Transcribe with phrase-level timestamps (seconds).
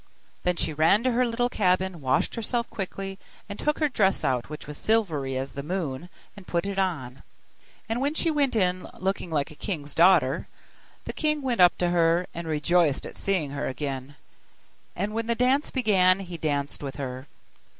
[0.41, 4.49] Then she ran to her little cabin, washed herself quickly, and took her dress out
[4.49, 7.21] which was silvery as the moon, and put it on;
[7.87, 10.47] and when she went in, looking like a king's daughter,
[11.05, 14.15] the king went up to her, and rejoiced at seeing her again,
[14.95, 17.27] and when the dance began he danced with her.